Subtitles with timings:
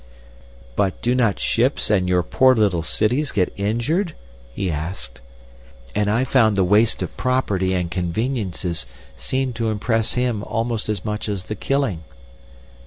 [0.75, 4.15] "'But do not ships and your poor little cities get injured?'
[4.51, 5.21] he asked,
[5.93, 11.05] and I found the waste of property and conveniences seemed to impress him almost as
[11.05, 12.03] much as the killing.